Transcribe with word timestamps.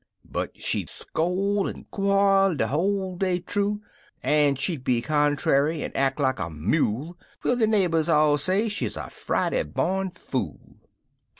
But 0.25 0.59
she'd 0.59 0.89
scol' 0.89 1.69
an' 1.69 1.85
quoii 1.93 2.57
de 2.57 2.65
whole 2.69 3.15
day 3.17 3.37
thoo; 3.37 3.81
An' 4.23 4.55
she'd 4.55 4.83
be 4.83 4.99
contrary, 4.99 5.83
an' 5.83 5.91
ack 5.93 6.19
like 6.19 6.39
a 6.39 6.49
mule, 6.49 7.19
Twel 7.43 7.55
de 7.55 7.67
neighbors 7.67 8.09
all 8.09 8.39
say 8.39 8.67
she's 8.67 8.97
a 8.97 9.11
Friday 9.11 9.61
bom 9.61 10.09
fool. 10.09 10.77